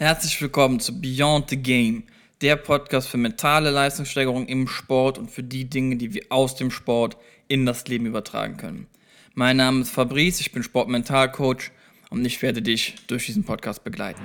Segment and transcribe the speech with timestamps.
[0.00, 2.04] Herzlich willkommen zu Beyond the Game,
[2.40, 6.70] der Podcast für mentale Leistungssteigerung im Sport und für die Dinge, die wir aus dem
[6.70, 7.16] Sport
[7.48, 8.86] in das Leben übertragen können.
[9.34, 11.72] Mein Name ist Fabrice, ich bin Sportmentalcoach
[12.10, 14.22] und ich werde dich durch diesen Podcast begleiten.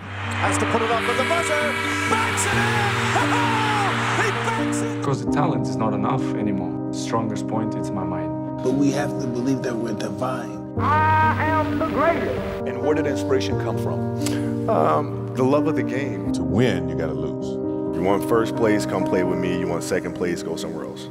[4.99, 6.91] Because the talent is not enough anymore.
[6.91, 8.29] The strongest point is my mind.
[8.63, 10.61] But we have to believe that we're divine.
[12.67, 15.22] And where did inspiration come from?
[15.35, 16.31] The love of the game.
[16.33, 17.47] To win, you got to lose.
[17.95, 19.59] You want first place, come play with me.
[19.59, 21.09] You want second place, go somewhere else.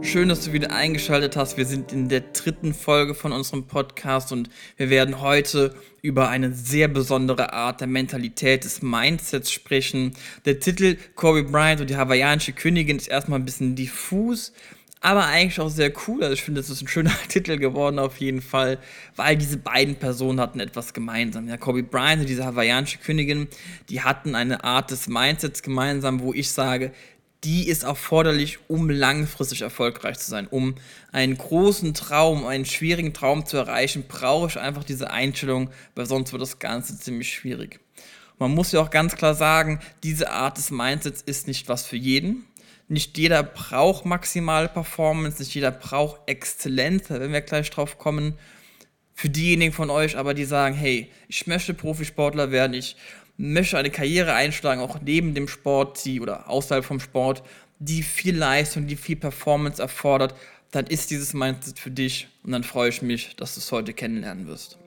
[0.00, 1.56] Schön, dass du wieder eingeschaltet hast.
[1.56, 6.52] Wir sind in der dritten Folge von unserem Podcast und wir werden heute über eine
[6.52, 10.14] sehr besondere Art der Mentalität des Mindsets sprechen.
[10.44, 14.52] Der Titel Kobe Bryant und die hawaiianische Königin ist erstmal ein bisschen diffus,
[15.00, 16.22] aber eigentlich auch sehr cool.
[16.22, 18.78] Also ich finde, es ist ein schöner Titel geworden auf jeden Fall,
[19.16, 21.48] weil diese beiden Personen hatten etwas gemeinsam.
[21.48, 23.48] Ja, Kobe Bryant und diese hawaiianische Königin,
[23.88, 26.92] die hatten eine Art des Mindsets gemeinsam, wo ich sage,
[27.44, 30.48] die ist erforderlich, um langfristig erfolgreich zu sein.
[30.48, 30.74] Um
[31.12, 36.32] einen großen Traum, einen schwierigen Traum zu erreichen, brauche ich einfach diese Einstellung, weil sonst
[36.32, 37.78] wird das Ganze ziemlich schwierig.
[38.40, 41.96] Man muss ja auch ganz klar sagen, diese Art des Mindsets ist nicht was für
[41.96, 42.44] jeden.
[42.88, 48.34] Nicht jeder braucht maximale Performance, nicht jeder braucht Exzellenz, da werden wir gleich drauf kommen.
[49.14, 52.96] Für diejenigen von euch aber, die sagen, hey, ich möchte Profisportler werden, ich
[53.36, 57.42] möchte eine Karriere einschlagen, auch neben dem Sport, die oder außerhalb vom Sport,
[57.78, 60.34] die viel Leistung, die viel Performance erfordert,
[60.70, 63.92] dann ist dieses Mindset für dich und dann freue ich mich, dass du es heute
[63.92, 64.78] kennenlernen wirst.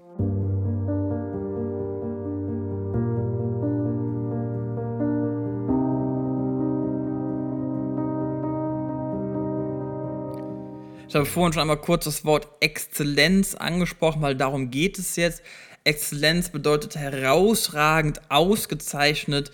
[11.12, 15.42] Ich habe vorhin schon einmal kurz das Wort Exzellenz angesprochen, weil darum geht es jetzt.
[15.84, 19.52] Exzellenz bedeutet herausragend, ausgezeichnet.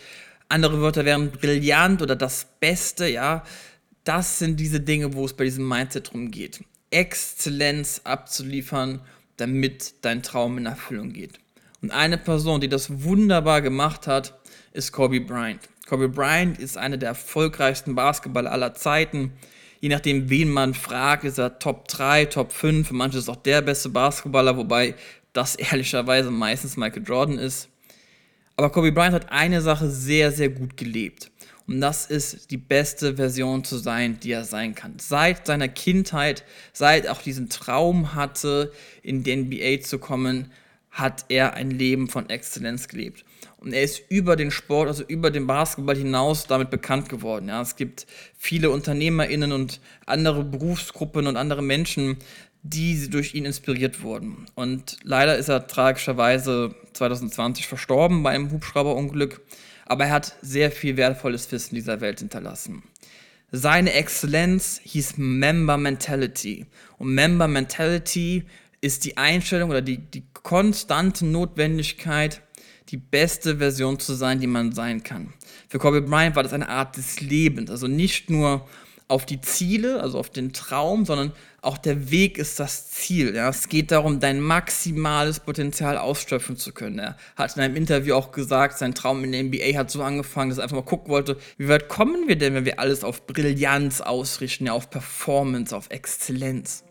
[0.49, 3.43] Andere Wörter wären brillant oder das Beste, ja.
[4.03, 6.63] Das sind diese Dinge, wo es bei diesem Mindset drum geht.
[6.91, 9.01] Exzellenz abzuliefern,
[9.37, 11.39] damit dein Traum in Erfüllung geht.
[11.81, 14.39] Und eine Person, die das wunderbar gemacht hat,
[14.73, 15.61] ist Kobe Bryant.
[15.87, 19.31] Kobe Bryant ist einer der erfolgreichsten Basketballer aller Zeiten
[19.79, 22.87] je nachdem, wen man fragt, ist er Top 3, Top 5.
[22.87, 24.95] Für manche ist auch der beste Basketballer, wobei
[25.33, 27.69] das ehrlicherweise meistens Michael Jordan ist.
[28.55, 31.29] Aber Kobe Bryant hat eine Sache sehr, sehr gut gelebt.
[31.67, 34.95] Und das ist die beste Version zu sein, die er sein kann.
[34.99, 38.71] Seit seiner Kindheit, seit auch diesen Traum hatte,
[39.03, 40.49] in die NBA zu kommen,
[40.97, 43.23] hat er ein Leben von Exzellenz gelebt.
[43.57, 47.49] Und er ist über den Sport, also über den Basketball hinaus damit bekannt geworden.
[47.49, 52.17] Ja, es gibt viele UnternehmerInnen und andere Berufsgruppen und andere Menschen,
[52.63, 54.45] die durch ihn inspiriert wurden.
[54.55, 59.41] Und leider ist er tragischerweise 2020 verstorben bei einem Hubschrauberunglück.
[59.85, 62.83] Aber er hat sehr viel wertvolles Wissen dieser Welt hinterlassen.
[63.51, 66.65] Seine Exzellenz hieß Member Mentality.
[66.97, 68.43] Und Member Mentality
[68.81, 72.41] ist die Einstellung oder die, die konstante Notwendigkeit,
[72.89, 75.33] die beste Version zu sein, die man sein kann.
[75.67, 78.67] Für Kobe Bryant war das eine Art des Lebens, also nicht nur
[79.09, 83.35] auf die Ziele, also auf den Traum, sondern auch der Weg ist das Ziel.
[83.35, 83.49] Ja.
[83.49, 86.99] Es geht darum, dein maximales Potenzial ausschöpfen zu können.
[86.99, 90.49] Er hat in einem Interview auch gesagt, sein Traum in der NBA hat so angefangen,
[90.49, 93.25] dass er einfach mal gucken wollte, wie weit kommen wir denn, wenn wir alles auf
[93.27, 96.83] Brillanz ausrichten, ja, auf Performance, auf Exzellenz.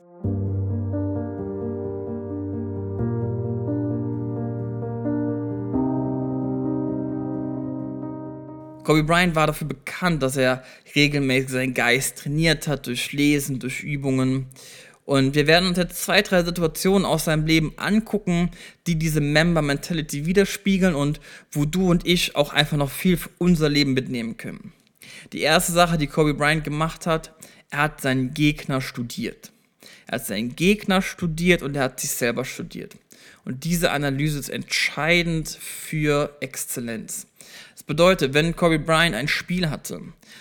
[8.87, 10.63] Kobe Bryant war dafür bekannt, dass er
[10.95, 14.47] regelmäßig seinen Geist trainiert hat durch Lesen, durch Übungen.
[15.05, 18.53] Und wir werden uns jetzt zwei, drei Situationen aus seinem Leben angucken,
[18.87, 21.19] die diese Member Mentality widerspiegeln und
[21.51, 24.73] wo du und ich auch einfach noch viel für unser Leben mitnehmen können.
[25.33, 27.35] Die erste Sache, die Kobe Bryant gemacht hat,
[27.71, 29.51] er hat seinen Gegner studiert.
[30.07, 32.95] Er hat seinen Gegner studiert und er hat sich selber studiert.
[33.47, 37.29] Und diese Analyse ist entscheidend für Exzellenz.
[37.75, 40.01] Das bedeutet, wenn Kobe Bryant ein Spiel hatte,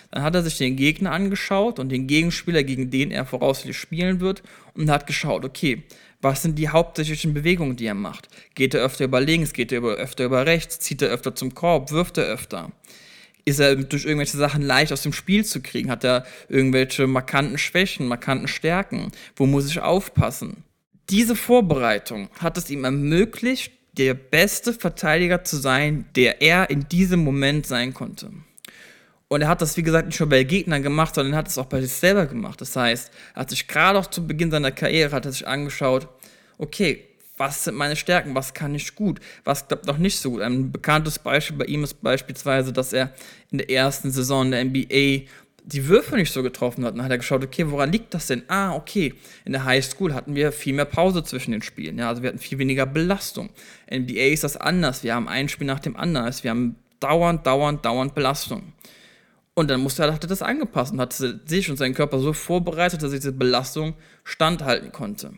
[0.09, 4.21] dann hat er sich den Gegner angeschaut und den Gegenspieler, gegen den er voraussichtlich spielen
[4.21, 4.41] wird,
[4.74, 5.83] und hat geschaut, okay,
[6.21, 8.27] was sind die hauptsächlichen Bewegungen, die er macht?
[8.56, 11.91] Geht er öfter über links, geht er öfter über rechts, zieht er öfter zum Korb,
[11.91, 12.71] wirft er öfter?
[13.45, 15.91] Ist er durch irgendwelche Sachen leicht aus dem Spiel zu kriegen?
[15.91, 19.12] Hat er irgendwelche markanten Schwächen, markanten Stärken?
[19.35, 20.63] Wo muss ich aufpassen?
[21.10, 27.24] Diese Vorbereitung hat es ihm ermöglicht, der beste Verteidiger zu sein, der er in diesem
[27.24, 28.31] Moment sein konnte.
[29.28, 31.57] Und er hat das, wie gesagt, nicht nur bei Gegnern gemacht, sondern er hat es
[31.57, 32.62] auch bei sich selber gemacht.
[32.62, 36.07] Das heißt, er hat sich gerade auch zu Beginn seiner Karriere hat er sich angeschaut,
[36.57, 37.06] okay,
[37.38, 40.42] was sind meine Stärken, was kann ich gut, was klappt noch nicht so gut.
[40.42, 43.13] Ein bekanntes Beispiel bei ihm ist beispielsweise, dass er
[43.52, 45.28] in der ersten Saison der NBA
[45.65, 46.91] die Würfe nicht so getroffen hat.
[46.91, 48.44] Und dann hat er geschaut, okay, woran liegt das denn?
[48.47, 49.15] Ah, okay,
[49.45, 51.97] in der Highschool hatten wir viel mehr Pause zwischen den Spielen.
[51.97, 53.50] Ja, also wir hatten viel weniger Belastung.
[53.91, 55.03] NBA ist das anders.
[55.03, 56.31] Wir haben ein Spiel nach dem anderen.
[56.41, 58.73] Wir haben dauernd, dauernd, dauernd Belastung.
[59.56, 62.33] Und dann musste er, hat er das angepasst und hat sich und seinen Körper so
[62.33, 65.33] vorbereitet, dass er diese Belastung standhalten konnte.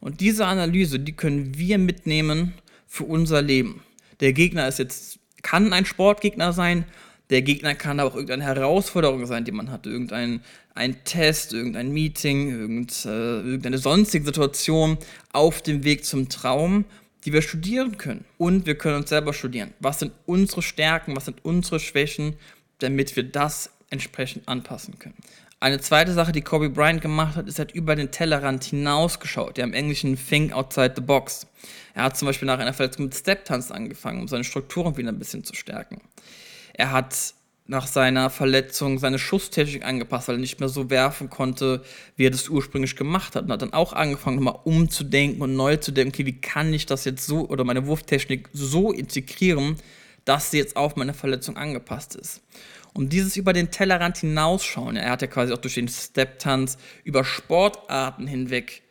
[0.00, 2.54] Und diese Analyse, die können wir mitnehmen
[2.86, 3.82] für unser Leben.
[4.20, 6.84] Der Gegner ist jetzt, kann ein Sportgegner sein,
[7.30, 9.86] der Gegner kann aber auch irgendeine Herausforderung sein, die man hat.
[9.86, 10.42] Irgendein
[10.74, 14.96] ein Test, irgendein Meeting, irgend, äh, irgendeine sonstige Situation
[15.32, 16.84] auf dem Weg zum Traum,
[17.24, 18.24] die wir studieren können.
[18.38, 19.74] Und wir können uns selber studieren.
[19.80, 22.36] Was sind unsere Stärken, was sind unsere Schwächen,
[22.78, 25.16] damit wir das entsprechend anpassen können.
[25.60, 29.56] Eine zweite Sache, die Kobe Bryant gemacht hat, ist, er hat über den Tellerrand hinausgeschaut.
[29.56, 31.48] Der im Englischen Think Outside the Box.
[31.94, 35.18] Er hat zum Beispiel nach einer Verletzung mit Step-Tanz angefangen, um seine Strukturen wieder ein
[35.18, 36.00] bisschen zu stärken.
[36.78, 37.34] Er hat
[37.66, 41.84] nach seiner Verletzung seine Schusstechnik angepasst, weil er nicht mehr so werfen konnte,
[42.16, 43.44] wie er das ursprünglich gemacht hat.
[43.44, 46.86] Und hat dann auch angefangen, nochmal umzudenken und neu zu denken, okay, wie kann ich
[46.86, 49.76] das jetzt so oder meine Wurftechnik so integrieren,
[50.24, 52.40] dass sie jetzt auf meine Verletzung angepasst ist.
[52.94, 57.22] Und dieses über den Tellerrand hinausschauen, er hat ja quasi auch durch den Step-Tanz über
[57.22, 58.82] Sportarten hinweg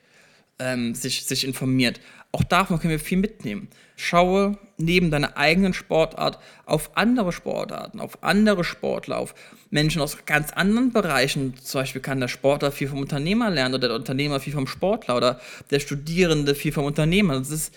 [0.59, 1.99] ähm, sich, sich informiert.
[2.37, 3.67] Auch davon können wir viel mitnehmen.
[3.95, 6.37] Schaue neben deiner eigenen Sportart
[6.67, 9.33] auf andere Sportarten, auf andere Sportler, auf
[9.71, 11.55] Menschen aus ganz anderen Bereichen.
[11.57, 15.17] Zum Beispiel kann der Sportler viel vom Unternehmer lernen oder der Unternehmer viel vom Sportler
[15.17, 15.39] oder
[15.71, 17.39] der Studierende viel vom Unternehmer.
[17.39, 17.73] Das ist,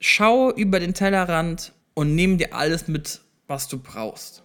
[0.00, 4.42] schaue über den Tellerrand und nimm dir alles mit, was du brauchst.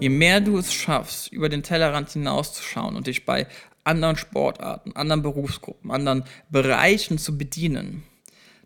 [0.00, 3.46] Je mehr du es schaffst, über den Tellerrand hinauszuschauen und dich bei
[3.84, 8.04] anderen Sportarten, anderen Berufsgruppen, anderen Bereichen zu bedienen,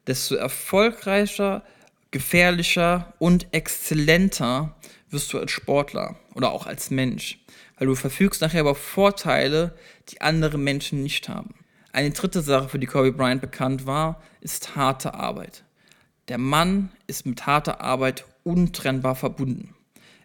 [0.07, 1.63] desto erfolgreicher,
[2.11, 4.75] gefährlicher und exzellenter
[5.11, 7.39] wirst du als Sportler oder auch als Mensch,
[7.79, 9.77] weil du verfügst nachher über Vorteile,
[10.09, 11.55] die andere Menschen nicht haben.
[11.93, 15.65] Eine dritte Sache, für die Kobe Bryant bekannt war, ist harte Arbeit.
[16.29, 19.75] Der Mann ist mit harter Arbeit untrennbar verbunden.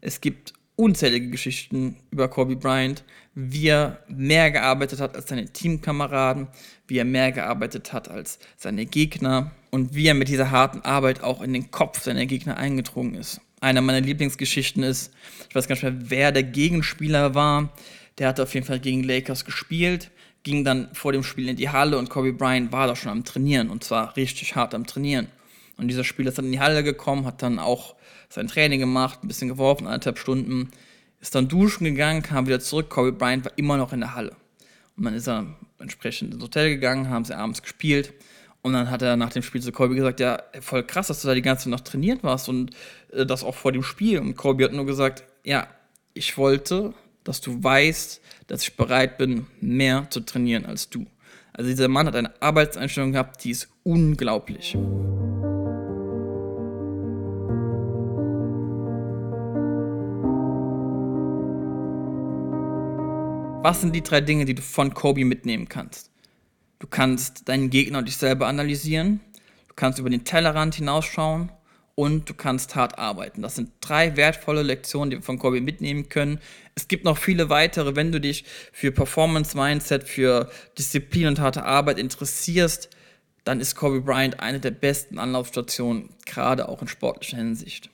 [0.02, 6.48] Es gibt unzählige Geschichten über Kobe Bryant, wie er mehr gearbeitet hat als seine Teamkameraden,
[6.88, 11.24] wie er mehr gearbeitet hat als seine Gegner und wie er mit dieser harten Arbeit
[11.24, 13.40] auch in den Kopf seiner Gegner eingedrungen ist.
[13.62, 15.14] Einer meiner Lieblingsgeschichten ist,
[15.50, 17.72] ich weiß gar nicht mehr, wer der Gegenspieler war,
[18.18, 20.12] der hatte auf jeden Fall gegen Lakers gespielt,
[20.44, 23.24] ging dann vor dem Spiel in die Halle und Kobe Bryant war da schon am
[23.24, 25.28] Trainieren und zwar richtig hart am Trainieren.
[25.78, 27.96] Und dieser Spieler ist dann in die Halle gekommen, hat dann auch
[28.30, 30.72] sein Training gemacht, ein bisschen geworfen, anderthalb Stunden,
[31.22, 32.90] ist dann duschen gegangen, kam wieder zurück.
[32.90, 34.36] Kobe Bryant war immer noch in der Halle.
[34.98, 35.46] Und dann ist er
[35.80, 38.14] entsprechend ins Hotel gegangen, haben sie abends gespielt.
[38.64, 41.28] Und dann hat er nach dem Spiel zu Kobe gesagt, ja, voll krass, dass du
[41.28, 42.72] da die ganze Nacht trainiert warst und
[43.12, 44.20] äh, das auch vor dem Spiel.
[44.20, 45.68] Und Kobe hat nur gesagt, ja,
[46.14, 51.06] ich wollte, dass du weißt, dass ich bereit bin, mehr zu trainieren als du.
[51.54, 54.78] Also dieser Mann hat eine Arbeitseinstellung gehabt, die ist unglaublich.
[63.64, 66.10] Was sind die drei Dinge, die du von Kobe mitnehmen kannst?
[66.80, 69.20] Du kannst deinen Gegner und dich selber analysieren,
[69.68, 71.52] du kannst über den Tellerrand hinausschauen
[71.94, 73.44] und du kannst hart arbeiten.
[73.44, 76.40] Das sind drei wertvolle Lektionen, die wir von Kobe mitnehmen können.
[76.74, 80.50] Es gibt noch viele weitere, wenn du dich für Performance Mindset, für
[80.80, 82.90] Disziplin und harte Arbeit interessierst,
[83.44, 87.91] dann ist Kobe Bryant eine der besten Anlaufstationen, gerade auch in sportlicher Hinsicht.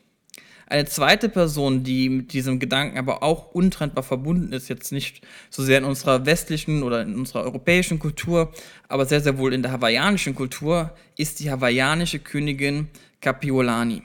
[0.70, 5.64] Eine zweite Person, die mit diesem Gedanken aber auch untrennbar verbunden ist, jetzt nicht so
[5.64, 8.52] sehr in unserer westlichen oder in unserer europäischen Kultur,
[8.90, 12.90] aber sehr, sehr wohl in der hawaiianischen Kultur, ist die hawaiianische Königin
[13.22, 14.04] Kapiolani.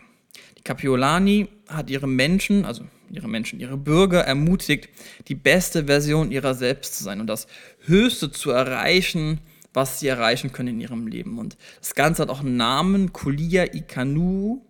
[0.57, 4.89] Die Kapiolani hat ihre Menschen, also ihre Menschen, ihre Bürger ermutigt,
[5.27, 7.49] die beste Version ihrer selbst zu sein und das
[7.81, 9.41] Höchste zu erreichen,
[9.75, 11.41] was sie erreichen können in ihrem Leben.
[11.41, 14.63] Und das Ganze hat auch einen Namen, Kulia Ikanu,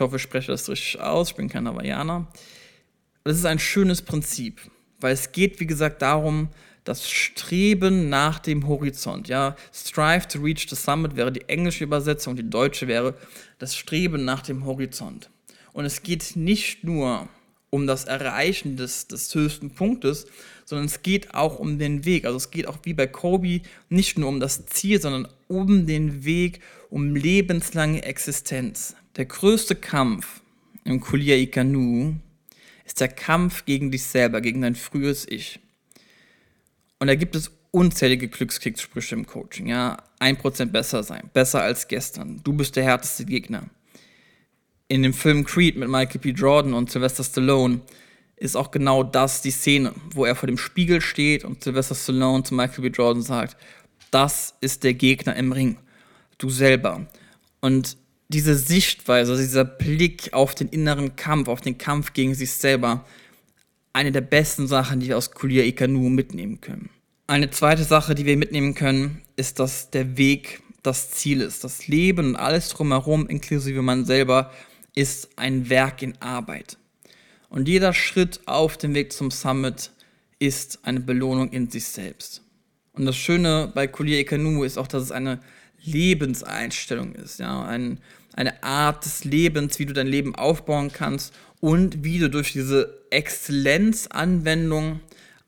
[0.00, 1.28] ich hoffe, ich spreche das richtig aus.
[1.28, 2.26] Ich bin kein Hawaiianer.
[3.22, 4.58] Das ist ein schönes Prinzip,
[4.98, 6.48] weil es geht, wie gesagt, darum,
[6.84, 9.28] das Streben nach dem Horizont.
[9.28, 13.12] Ja, strive to reach the summit wäre die englische Übersetzung, die deutsche wäre
[13.58, 15.28] das Streben nach dem Horizont.
[15.74, 17.28] Und es geht nicht nur
[17.68, 20.24] um das Erreichen des, des höchsten Punktes,
[20.64, 22.24] sondern es geht auch um den Weg.
[22.24, 26.24] Also es geht auch wie bei Kobe nicht nur um das Ziel, sondern um den
[26.24, 28.96] Weg, um lebenslange Existenz.
[29.16, 30.40] Der größte Kampf
[30.84, 32.14] im Kulia Ikanu
[32.84, 35.60] ist der Kampf gegen dich selber, gegen dein frühes Ich.
[36.98, 39.96] Und da gibt es unzählige Glückskriegssprüche im Coaching, ja.
[40.20, 42.40] 1% besser sein, besser als gestern.
[42.44, 43.64] Du bist der härteste Gegner.
[44.88, 46.30] In dem Film Creed mit Michael P.
[46.30, 47.80] Jordan und Sylvester Stallone
[48.36, 52.42] ist auch genau das die Szene, wo er vor dem Spiegel steht und Sylvester Stallone
[52.42, 52.88] zu Michael B.
[52.88, 53.56] Jordan sagt,
[54.10, 55.78] das ist der Gegner im Ring,
[56.38, 57.06] du selber.
[57.60, 57.96] Und
[58.32, 63.04] diese Sichtweise, dieser Blick auf den inneren Kampf, auf den Kampf gegen sich selber,
[63.92, 66.90] eine der besten Sachen, die wir aus Kulia Ikanu mitnehmen können.
[67.26, 71.64] Eine zweite Sache, die wir mitnehmen können, ist, dass der Weg das Ziel ist.
[71.64, 74.52] Das Leben und alles drumherum, inklusive man selber,
[74.94, 76.78] ist ein Werk in Arbeit.
[77.48, 79.90] Und jeder Schritt auf dem Weg zum Summit
[80.38, 82.42] ist eine Belohnung in sich selbst.
[82.92, 85.40] Und das Schöne bei Kulia Ikanu ist auch, dass es eine
[85.82, 87.98] Lebenseinstellung ist, ja, ein,
[88.34, 93.04] eine Art des Lebens, wie du dein Leben aufbauen kannst und wie du durch diese
[93.10, 95.00] Exzellenzanwendung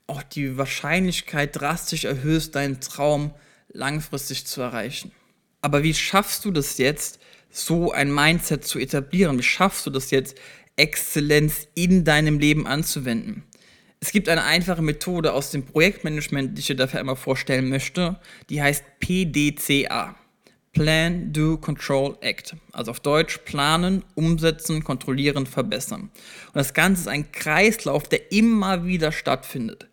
[0.07, 3.33] auch die Wahrscheinlichkeit drastisch erhöhst, deinen Traum
[3.73, 5.13] langfristig zu erreichen.
[5.61, 7.21] Aber wie schaffst du das jetzt,
[7.51, 9.39] so ein Mindset zu etablieren?
[9.39, 10.37] Wie schaffst du das jetzt,
[10.77, 13.45] Exzellenz in deinem Leben anzuwenden?
[14.01, 18.19] Es gibt eine einfache Methode aus dem Projektmanagement, die ich dir dafür einmal vorstellen möchte.
[18.51, 20.17] Die heißt PDCA.
[20.73, 22.57] Plan, Do, Control, Act.
[22.73, 26.03] Also auf Deutsch planen, umsetzen, kontrollieren, verbessern.
[26.03, 29.87] Und das Ganze ist ein Kreislauf, der immer wieder stattfindet.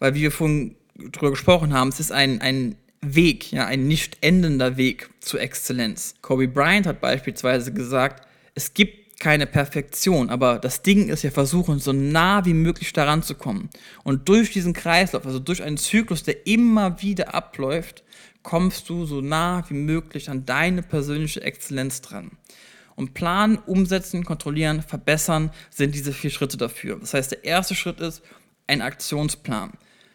[0.00, 4.18] Weil, wie wir vorhin drüber gesprochen haben, es ist ein, ein Weg, ja, ein nicht
[4.20, 6.16] endender Weg zur Exzellenz.
[6.20, 11.78] Kobe Bryant hat beispielsweise gesagt, es gibt keine Perfektion, aber das Ding ist ja versuchen,
[11.80, 13.68] so nah wie möglich daran zu kommen.
[14.04, 18.02] Und durch diesen Kreislauf, also durch einen Zyklus, der immer wieder abläuft,
[18.42, 22.32] kommst du so nah wie möglich an deine persönliche Exzellenz dran.
[22.96, 26.96] Und planen, umsetzen, kontrollieren, verbessern sind diese vier Schritte dafür.
[26.98, 28.22] Das heißt, der erste Schritt ist
[28.66, 29.72] ein Aktionsplan.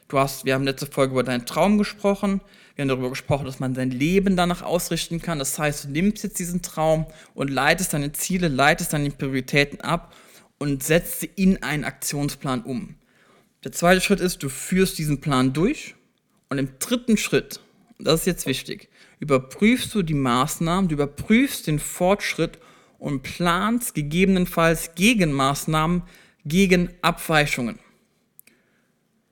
[0.09, 2.41] Du hast, wir haben letzte Folge über deinen Traum gesprochen.
[2.75, 5.39] Wir haben darüber gesprochen, dass man sein Leben danach ausrichten kann.
[5.39, 10.13] Das heißt, du nimmst jetzt diesen Traum und leitest deine Ziele, leitest deine Prioritäten ab
[10.57, 12.95] und setzt sie in einen Aktionsplan um.
[13.63, 15.95] Der zweite Schritt ist, du führst diesen Plan durch.
[16.49, 17.61] Und im dritten Schritt
[17.99, 22.59] das ist jetzt wichtig, überprüfst du die Maßnahmen, du überprüfst den Fortschritt
[22.99, 26.03] und planst gegebenenfalls Gegenmaßnahmen
[26.45, 27.79] gegen Abweichungen.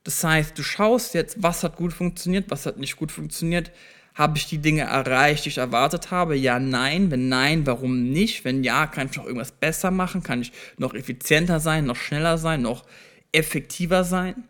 [0.03, 3.71] Das heißt, du schaust jetzt, was hat gut funktioniert, was hat nicht gut funktioniert.
[4.13, 6.35] Habe ich die Dinge erreicht, die ich erwartet habe?
[6.35, 7.11] Ja, nein.
[7.11, 8.43] Wenn nein, warum nicht?
[8.43, 10.23] Wenn ja, kann ich noch irgendwas besser machen?
[10.23, 12.85] Kann ich noch effizienter sein, noch schneller sein, noch
[13.31, 14.43] effektiver sein?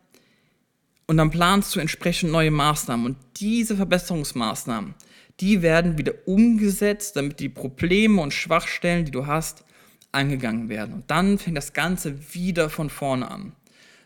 [1.08, 3.06] Und dann planst du entsprechend neue Maßnahmen.
[3.06, 4.94] Und diese Verbesserungsmaßnahmen,
[5.40, 9.66] die werden wieder umgesetzt, damit die Probleme und Schwachstellen, die du hast,
[10.12, 10.94] angegangen werden.
[10.94, 13.54] Und dann fängt das Ganze wieder von vorne an.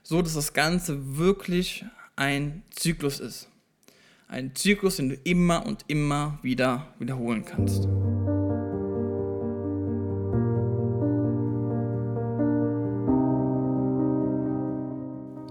[0.04, 1.86] So dass das Ganze wirklich
[2.16, 3.50] ein Zyklus ist.
[4.28, 7.88] Ein Zyklus, den du immer und immer wieder wiederholen kannst.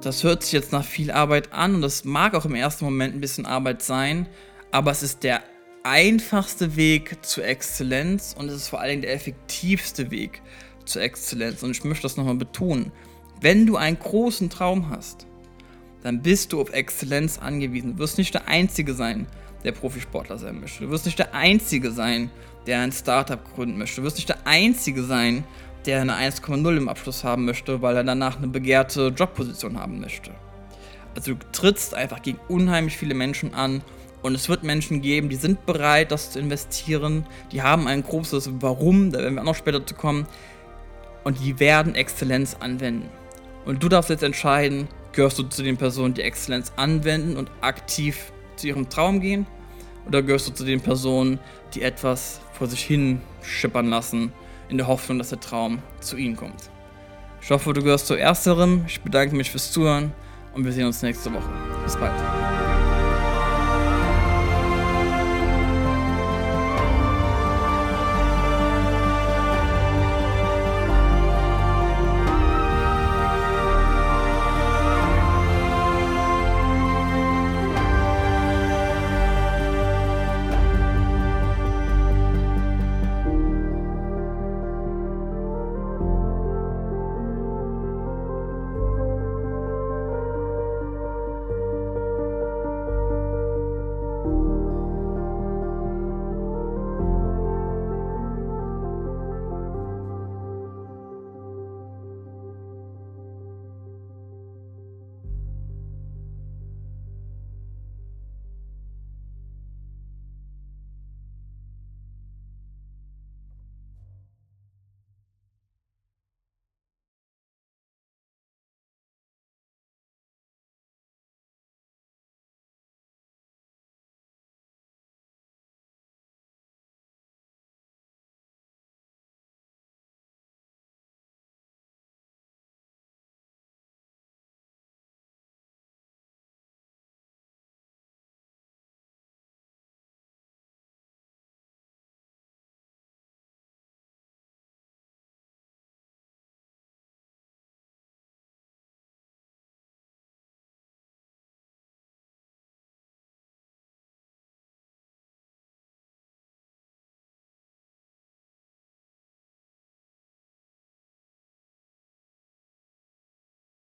[0.04, 3.14] Das hört sich jetzt nach viel Arbeit an und das mag auch im ersten Moment
[3.14, 4.28] ein bisschen Arbeit sein,
[4.70, 5.42] aber es ist der
[5.82, 10.42] einfachste Weg zur Exzellenz und es ist vor allem der effektivste Weg
[10.84, 11.62] zur Exzellenz.
[11.62, 12.92] Und ich möchte das nochmal betonen.
[13.40, 15.26] Wenn du einen großen Traum hast,
[16.02, 17.94] dann bist du auf Exzellenz angewiesen.
[17.94, 19.26] Du wirst nicht der Einzige sein,
[19.64, 20.84] der Profisportler sein möchte.
[20.84, 22.30] Du wirst nicht der Einzige sein,
[22.66, 24.02] der ein Startup gründen möchte.
[24.02, 25.44] Du wirst nicht der Einzige sein,
[25.86, 30.30] der eine 1,0 im Abschluss haben möchte, weil er danach eine begehrte Jobposition haben möchte.
[31.14, 33.82] Also du trittst einfach gegen unheimlich viele Menschen an
[34.22, 38.50] und es wird Menschen geben, die sind bereit, das zu investieren, die haben ein großes
[38.60, 40.26] Warum, da werden wir auch noch später zu kommen,
[41.24, 43.08] und die werden Exzellenz anwenden.
[43.64, 48.32] Und du darfst jetzt entscheiden, gehörst du zu den Personen, die Exzellenz anwenden und aktiv
[48.56, 49.46] zu ihrem Traum gehen,
[50.06, 51.38] oder gehörst du zu den Personen,
[51.74, 54.32] die etwas vor sich hin schippern lassen
[54.68, 56.70] in der Hoffnung, dass der Traum zu ihnen kommt.
[57.40, 58.84] Ich hoffe, du gehörst zu ersterem.
[58.86, 60.12] Ich bedanke mich fürs Zuhören
[60.54, 61.48] und wir sehen uns nächste Woche.
[61.84, 62.43] Bis bald.